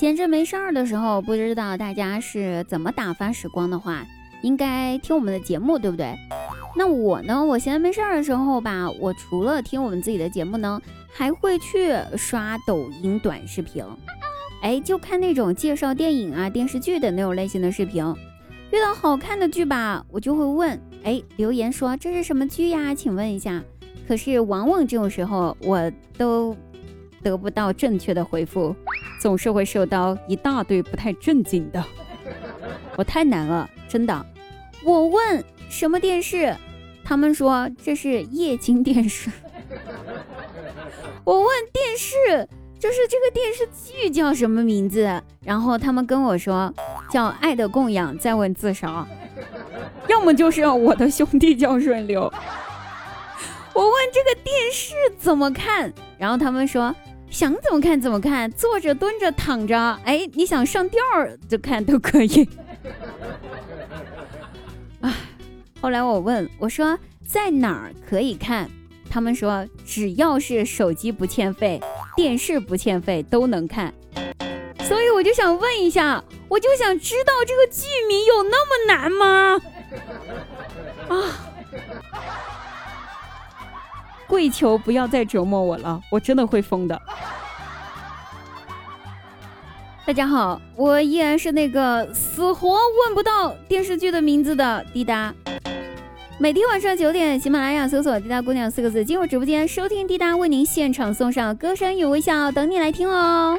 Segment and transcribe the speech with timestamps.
[0.00, 4.02] 闲着没事儿的时候，不知道大家是怎么打发时光的话，
[4.40, 6.16] 应该听我们的节目，对不对？
[6.74, 10.80] 那我呢，我闲着没事儿的时候吧，我除了听我们自己的节目呢，
[11.12, 13.84] 还会去刷抖音短视频。
[14.62, 18.02] 哎，就看那种介绍电影啊、电视剧的那种类型的视频。
[18.72, 22.94] 遇到好看的剧吧，我就会问，哎，留言说这是什么剧呀？
[22.94, 23.62] 请问一下。
[24.08, 26.56] 可是往往这种时候，我都
[27.22, 28.74] 得不到正确的回复。
[29.20, 31.84] 总是会收到一大堆不太正经的，
[32.96, 34.26] 我太难了，真的。
[34.82, 36.56] 我问什么电视，
[37.04, 39.30] 他们说这是液晶电视。
[41.22, 45.22] 我问电视，就是这个电视剧叫什么名字？
[45.44, 46.72] 然后他们跟我说
[47.10, 49.06] 叫《爱的供养》，再问自杀。
[50.08, 52.22] 要么就是我的兄弟叫顺流。
[53.74, 56.96] 我问这个电视怎么看，然后他们说。
[57.30, 61.00] 想怎么看怎么看，坐着、蹲着、躺着，哎，你想上吊
[61.48, 62.48] 就看都可以。
[65.00, 65.16] 啊，
[65.80, 68.68] 后来我问我说在哪儿可以看，
[69.08, 71.80] 他们说只要是手机不欠费，
[72.16, 73.94] 电视不欠费都能看。
[74.80, 79.60] 所以我就想问一下，我就想知道这个剧名有那么难吗？
[81.08, 81.46] 啊！
[84.30, 87.02] 跪求不要再折磨我了，我真的会疯的。
[90.06, 95.34] 大家好，我依然是那个死活问不到电视剧的名字的滴答。
[96.38, 103.58] 每天晚上九点，喜马拉雅搜索“滴答姑娘”四个字，进入直播间收听滴答，为您现场送上歌声与微笑，等你来听哦。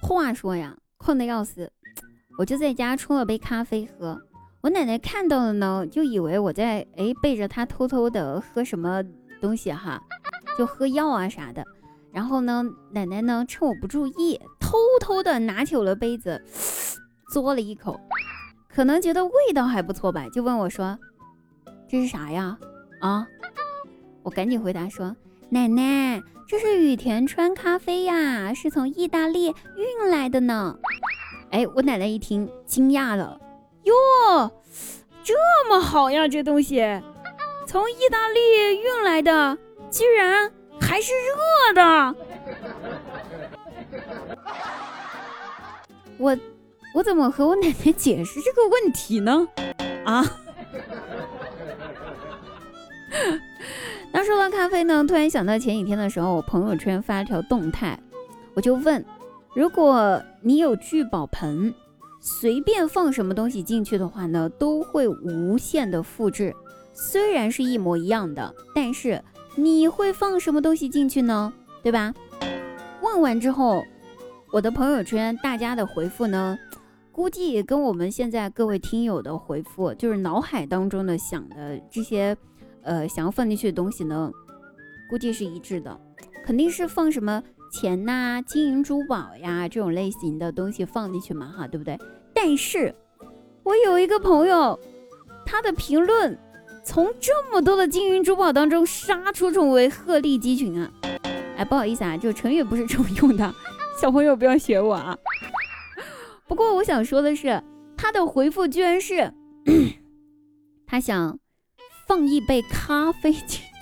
[0.00, 1.70] 话说呀，困得要死，
[2.38, 4.20] 我就在家冲了杯咖啡喝。
[4.64, 9.04] 我奶奶看到了呢，就以为我在哎背着她偷偷的喝什么
[9.38, 10.00] 东西哈，
[10.56, 11.62] 就喝药啊啥的。
[12.10, 16.42] 然后呢，奶奶呢趁我不注意，偷偷的拿起我的杯子，
[17.28, 18.00] 嘬了一口，
[18.66, 20.98] 可能觉得味道还不错吧，就问我说
[21.86, 22.56] ：“这是啥呀？”
[23.02, 23.26] 啊，
[24.22, 25.14] 我赶紧回答说
[25.50, 30.78] ：“奶奶，这是羽田川咖啡呀，是从意大利运来的呢。”
[31.52, 33.38] 哎，我奶奶一听惊讶了。
[33.84, 34.50] 哟，
[35.22, 35.34] 这
[35.68, 36.26] 么好呀！
[36.26, 36.82] 这东西
[37.66, 38.40] 从意大利
[38.80, 39.58] 运来的，
[39.90, 40.50] 居然
[40.80, 42.14] 还是热的。
[46.18, 46.36] 我
[46.94, 49.46] 我怎么和我奶奶解释这个问题呢？
[50.04, 50.24] 啊？
[54.12, 57.98] 那说到咖啡呢，突然想到前几天的时候，我朋友圈发了条动态，
[58.54, 59.04] 我就问：
[59.54, 61.74] 如果你有聚宝盆？
[62.26, 66.54] 随便放什么东西进去的话呢，都会无限的复制。
[66.94, 69.22] 虽然是一模一样的，但是
[69.56, 71.52] 你会放什么东西进去呢？
[71.82, 72.14] 对吧？
[73.02, 73.84] 问完之后，
[74.50, 76.58] 我的朋友圈大家的回复呢，
[77.12, 82.34] 估计跟我们现在各位听友的回复，就是脑海当中的想的这些，
[82.80, 84.32] 呃，想要放进去的东西呢，
[85.10, 86.00] 估计是一致的，
[86.42, 87.42] 肯定是放什么。
[87.74, 91.98] 钱呐，金银珠宝呀，这种类型的东西放进去嘛，哈，对不对？
[92.32, 92.94] 但是，
[93.64, 94.78] 我有一个朋友，
[95.44, 96.38] 他的评论
[96.84, 100.88] 从这么多的金银珠宝当中杀出重围，鹤立鸡群啊！
[101.56, 103.52] 哎，不好意思啊，就成语不是这么用的，
[104.00, 105.18] 小朋友不要学我啊。
[106.46, 107.60] 不过我想说的是，
[107.96, 109.34] 他的回复居然是，
[110.86, 111.40] 他想
[112.06, 113.73] 放一杯咖啡进去。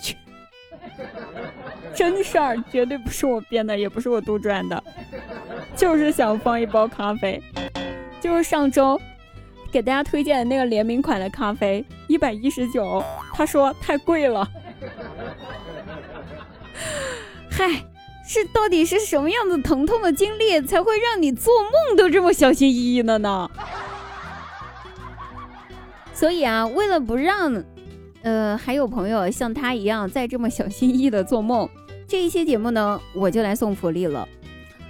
[1.95, 4.83] 真事儿，绝对不是我编的，也不是我杜撰的，
[5.77, 7.43] 就是想放一包咖啡，
[8.21, 9.01] 就是上周
[9.71, 14.49] 给大家推荐的那个联名款的咖啡，一百一十九，他说太贵了。
[17.51, 17.85] 嗨，
[18.27, 23.51] 是到底是什么样子疼痛的经历才会让你做梦都这么小心翼翼的呢？
[26.15, 27.63] 所以啊，为了不让，
[28.23, 31.69] 呃，还有朋友像他一样在这么小心翼翼的做梦。
[32.07, 34.29] 这一期节目呢，我就来送福利了。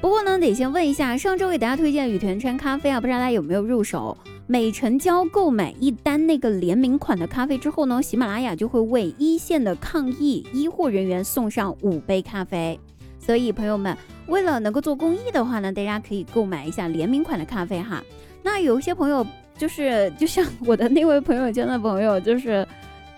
[0.01, 4.17] 不过呢，得先问一下，上周给大家推荐羽田川咖啡啊，不知道大家有没有入手？
[4.47, 12.79] 每成交购买一单那个联名款的咖啡之后呢，喜马拉雅就会为一线的抗疫医护人员送上五杯咖啡。
[13.19, 13.97] 所以朋友们，
[14.27, 18.03] 为了能够做公益的话呢，大家可以购买一下联名款的咖啡哈。
[18.43, 19.25] 那有一些朋友
[19.57, 22.67] 就是就像我的那位朋友圈的朋友，就是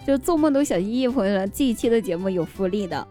[0.06, 3.06] 就做梦都小心翼翼朋友们，这一期的节目有福利的。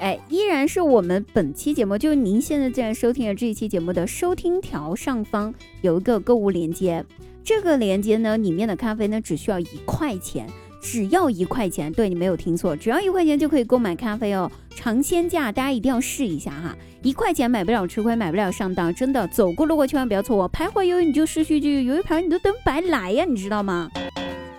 [0.00, 7.04] 哎，依然是我们本期节目，就是您现在正在收听的这一期节目的收听条上方有一个购物链接，
[7.44, 10.46] 这个链接呢里面的咖啡呢只需要一块钱，
[10.82, 23.88] 只要一块钱，对你没有听错，只要一块钱就可以购买咖啡哦，尝鲜价，大家一定要试一下哈，一块钱买不了吃亏，买不了上当，真的，走过路过千万不要错过，徘徊犹豫你就失去机遇，犹豫徘徊你都等白来呀，你知道吗？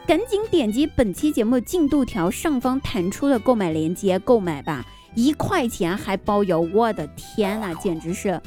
[0.07, 4.85] 赶紧点击本期节目进度条上方弹出的购买链接购买吧，
[5.15, 8.39] 一块钱还包邮，我的天呐，简直是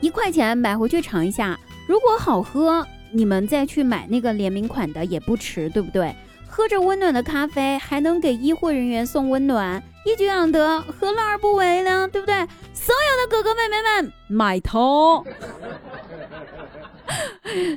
[0.00, 1.56] 一块钱买回去尝一下，
[1.86, 6.12] 如果好喝，你们再去买那个联名款的也不迟，对不对？
[6.48, 12.08] 喝着温暖的咖啡，还能给医护人员送温暖，一举两得，何乐而不为呢？
[12.12, 12.34] 对不对？
[12.74, 15.24] 所有的哥哥妹妹们，买通！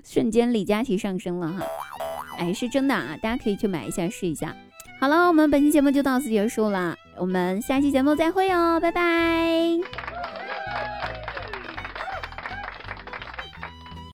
[0.03, 1.63] 瞬间李佳琦上升了哈。
[2.37, 3.17] 哎，是真的啊！
[3.21, 4.55] 大家可以去买一下试一下。
[4.99, 10.04] 好了，我们本期节目就到此结束了，我们下期节目再会哦，拜拜。